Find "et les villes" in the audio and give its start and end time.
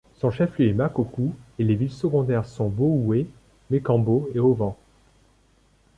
1.59-1.91